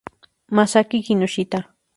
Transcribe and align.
Masaki 0.57 1.03
Kinoshita 1.05 1.59